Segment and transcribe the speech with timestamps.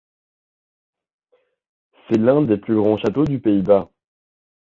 [2.09, 3.91] C'est l'un des plus grands châteaux des Pays-Bas.